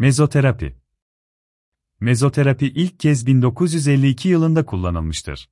[0.00, 0.76] Mezoterapi
[2.00, 5.50] Mezoterapi ilk kez 1952 yılında kullanılmıştır.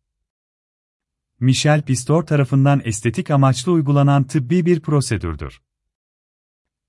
[1.41, 5.63] Michel Pistor tarafından estetik amaçlı uygulanan tıbbi bir prosedürdür.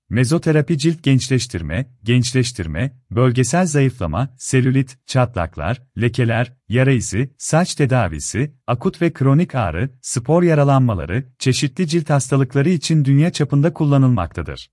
[0.08, 9.12] Mezoterapi cilt gençleştirme, gençleştirme, bölgesel zayıflama, selülit, çatlaklar, lekeler, yara izi, saç tedavisi, akut ve
[9.12, 14.70] kronik ağrı, spor yaralanmaları, çeşitli cilt hastalıkları için dünya çapında kullanılmaktadır.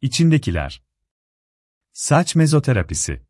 [0.00, 0.84] İçindekiler
[1.96, 3.22] Saç mezoterapisi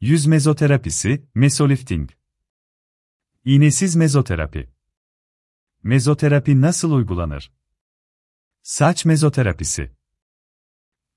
[0.00, 2.10] Yüz mezoterapisi, mesolifting
[3.44, 4.70] İğnesiz mezoterapi
[5.82, 7.52] Mezoterapi nasıl uygulanır?
[8.62, 9.92] Saç mezoterapisi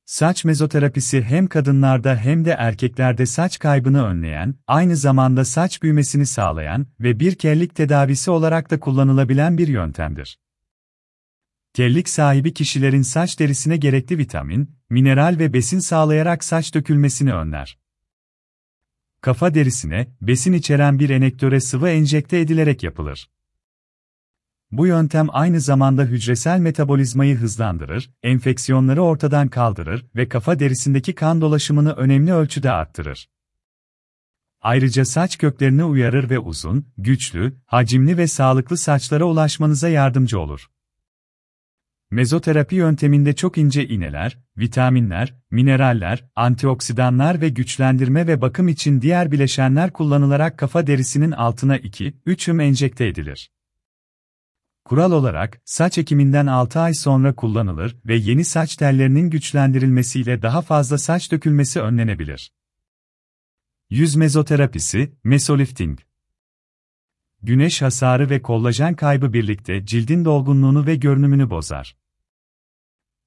[0.06, 6.88] Saç mezoterapisi hem kadınlarda hem de erkeklerde saç kaybını önleyen, aynı zamanda saç büyümesini sağlayan
[7.00, 10.43] ve bir kellik tedavisi olarak da kullanılabilen bir yöntemdir.
[11.74, 17.78] Kellik sahibi kişilerin saç derisine gerekli vitamin, mineral ve besin sağlayarak saç dökülmesini önler.
[19.22, 23.30] Kafa derisine, besin içeren bir enektöre sıvı enjekte edilerek yapılır.
[24.72, 31.94] Bu yöntem aynı zamanda hücresel metabolizmayı hızlandırır, enfeksiyonları ortadan kaldırır ve kafa derisindeki kan dolaşımını
[31.94, 33.30] önemli ölçüde arttırır.
[34.62, 40.70] Ayrıca saç köklerini uyarır ve uzun, güçlü, hacimli ve sağlıklı saçlara ulaşmanıza yardımcı olur.
[42.14, 49.94] Mezoterapi yönteminde çok ince iğneler, vitaminler, mineraller, antioksidanlar ve güçlendirme ve bakım için diğer bileşenler
[49.94, 53.52] kullanılarak kafa derisinin altına 2-3 enjekte edilir.
[54.86, 60.98] Kural olarak, saç ekiminden 6 ay sonra kullanılır ve yeni saç tellerinin güçlendirilmesiyle daha fazla
[60.98, 62.52] saç dökülmesi önlenebilir.
[63.90, 66.00] Yüz mezoterapisi, mesolifting.
[67.44, 72.03] Güneş hasarı ve kollajen kaybı birlikte cildin dolgunluğunu ve görünümünü bozar.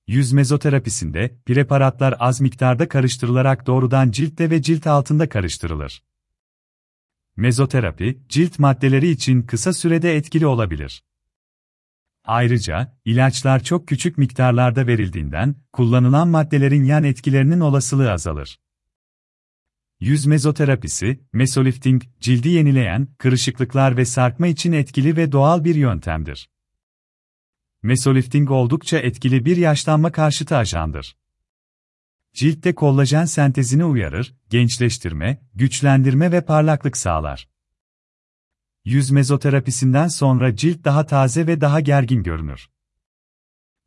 [0.09, 6.03] Yüz mezoterapisinde, preparatlar az miktarda karıştırılarak doğrudan ciltte ve cilt altında karıştırılır.
[7.37, 11.05] Mezoterapi, cilt maddeleri için kısa sürede etkili olabilir.
[12.25, 18.61] Ayrıca, ilaçlar çok küçük miktarlarda verildiğinden, kullanılan maddelerin yan etkilerinin olasılığı azalır.
[20.01, 26.49] Yüz mezoterapisi, mesolifting, cildi yenileyen, kırışıklıklar ve sarkma için etkili ve doğal bir yöntemdir.
[27.83, 31.17] Mesolifting oldukça etkili bir yaşlanma karşıtı ajandır.
[32.35, 37.49] Ciltte kollajen sentezini uyarır, gençleştirme, güçlendirme ve parlaklık sağlar.
[38.85, 42.71] Yüz mezoterapisinden sonra cilt daha taze ve daha gergin görünür.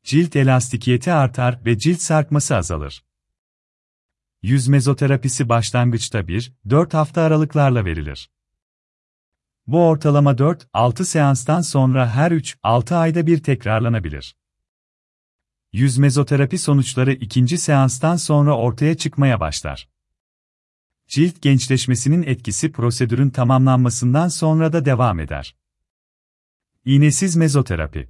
[0.03, 3.03] Cilt elastikiyeti artar ve cilt sarkması azalır.
[4.41, 8.29] Yüz mezoterapisi başlangıçta 1-4 hafta aralıklarla verilir.
[9.71, 14.35] Bu ortalama 4-6 seanstan sonra her 3-6 ayda bir tekrarlanabilir.
[15.73, 19.89] Yüz mezoterapi sonuçları ikinci seanstan sonra ortaya çıkmaya başlar.
[21.07, 25.55] Cilt gençleşmesinin etkisi prosedürün tamamlanmasından sonra da devam eder.
[26.85, 28.09] İğnesiz mezoterapi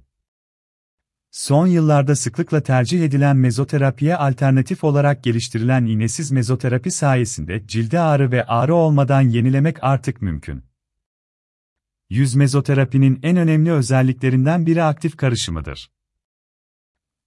[1.30, 8.46] Son yıllarda sıklıkla tercih edilen mezoterapiye alternatif olarak geliştirilen iğnesiz mezoterapi sayesinde cilde ağrı ve
[8.46, 10.69] ağrı olmadan yenilemek artık mümkün.
[12.10, 15.90] Yüz mezoterapinin en önemli özelliklerinden biri aktif karışımıdır.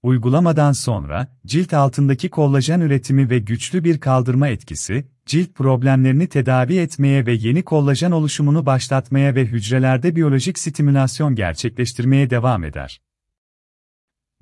[0.04, 7.26] Uygulamadan sonra, cilt altındaki kollajen üretimi ve güçlü bir kaldırma etkisi, cilt problemlerini tedavi etmeye
[7.26, 13.02] ve yeni kollajen oluşumunu başlatmaya ve hücrelerde biyolojik stimülasyon gerçekleştirmeye devam eder.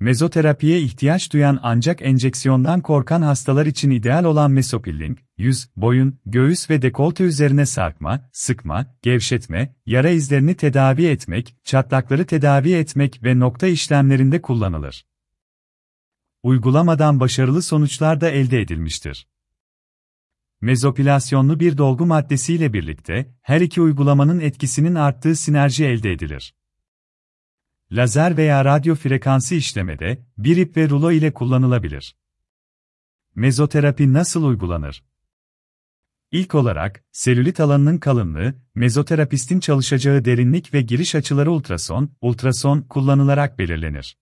[0.00, 6.82] Mezoterapiye ihtiyaç duyan ancak enjeksiyondan korkan hastalar için ideal olan mesopilling, yüz, boyun, göğüs ve
[6.82, 14.42] dekolte üzerine sarkma, sıkma, gevşetme, yara izlerini tedavi etmek, çatlakları tedavi etmek ve nokta işlemlerinde
[14.42, 15.06] kullanılır.
[16.42, 19.26] Uygulamadan başarılı sonuçlar da elde edilmiştir.
[20.60, 26.54] Mezopilasyonlu bir dolgu maddesiyle birlikte, her iki uygulamanın etkisinin arttığı sinerji elde edilir.
[27.92, 32.16] Lazer veya radyo frekansı işlemede, bir ip ve rulo ile kullanılabilir.
[33.34, 35.04] Mezoterapi nasıl uygulanır?
[36.30, 44.16] İlk olarak, selülit alanının kalınlığı, mezoterapistin çalışacağı derinlik ve giriş açıları ultrason, ultrason kullanılarak belirlenir.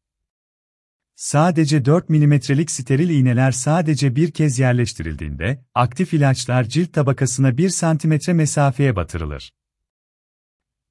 [1.15, 8.33] Sadece 4 milimetrelik steril iğneler sadece bir kez yerleştirildiğinde, aktif ilaçlar cilt tabakasına 1 santimetre
[8.33, 9.53] mesafeye batırılır.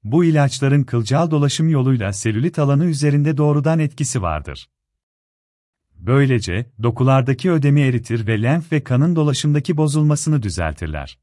[0.04, 4.68] Bu ilaçların kılcal dolaşım yoluyla selülit alanı üzerinde doğrudan etkisi vardır.
[5.94, 11.18] Böylece, dokulardaki ödemi eritir ve lenf ve kanın dolaşımdaki bozulmasını düzeltirler.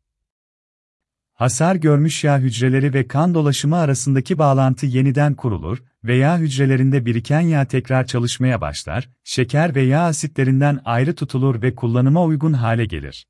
[1.34, 7.66] Hasar görmüş yağ hücreleri ve kan dolaşımı arasındaki bağlantı yeniden kurulur veya hücrelerinde biriken yağ
[7.66, 13.28] tekrar çalışmaya başlar, şeker ve yağ asitlerinden ayrı tutulur ve kullanıma uygun hale gelir.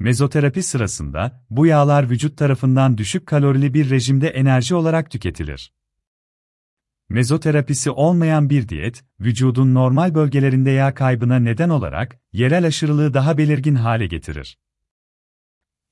[0.00, 5.72] Mezoterapi sırasında, bu yağlar vücut tarafından düşük kalorili bir rejimde enerji olarak tüketilir.
[7.08, 13.74] Mezoterapisi olmayan bir diyet, vücudun normal bölgelerinde yağ kaybına neden olarak, yerel aşırılığı daha belirgin
[13.74, 14.58] hale getirir.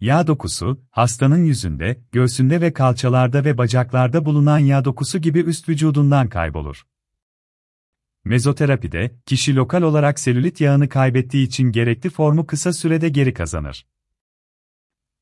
[0.01, 6.29] Yağ dokusu, hastanın yüzünde, göğsünde ve kalçalarda ve bacaklarda bulunan yağ dokusu gibi üst vücudundan
[6.29, 6.87] kaybolur.
[8.25, 13.87] Mezoterapide, kişi lokal olarak selülit yağını kaybettiği için gerekli formu kısa sürede geri kazanır.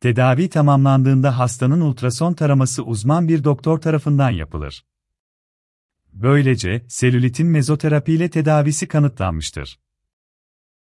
[0.01, 4.85] Tedavi tamamlandığında hastanın ultrason taraması uzman bir doktor tarafından yapılır.
[6.13, 9.79] Böylece, selülitin mezoterapiyle tedavisi kanıtlanmıştır.